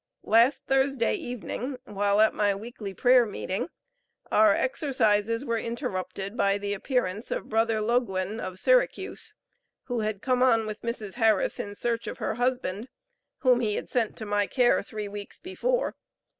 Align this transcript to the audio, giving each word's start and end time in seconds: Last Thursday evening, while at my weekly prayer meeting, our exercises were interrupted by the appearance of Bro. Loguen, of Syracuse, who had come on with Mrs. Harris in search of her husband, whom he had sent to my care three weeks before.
Last 0.23 0.63
Thursday 0.65 1.13
evening, 1.13 1.77
while 1.85 2.21
at 2.21 2.33
my 2.33 2.55
weekly 2.55 2.91
prayer 2.91 3.23
meeting, 3.23 3.69
our 4.31 4.51
exercises 4.51 5.45
were 5.45 5.59
interrupted 5.59 6.35
by 6.35 6.57
the 6.57 6.73
appearance 6.73 7.29
of 7.29 7.49
Bro. 7.49 7.65
Loguen, 7.67 8.39
of 8.39 8.57
Syracuse, 8.57 9.35
who 9.83 9.99
had 9.99 10.23
come 10.23 10.41
on 10.41 10.65
with 10.65 10.81
Mrs. 10.81 11.13
Harris 11.21 11.59
in 11.59 11.75
search 11.75 12.07
of 12.07 12.17
her 12.17 12.33
husband, 12.33 12.89
whom 13.41 13.59
he 13.59 13.75
had 13.75 13.89
sent 13.89 14.17
to 14.17 14.25
my 14.25 14.47
care 14.47 14.81
three 14.81 15.07
weeks 15.07 15.37
before. 15.37 15.93